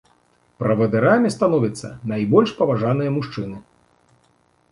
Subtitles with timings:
[0.61, 3.57] Правадырамі становяцца найбольш паважаныя мужчыны.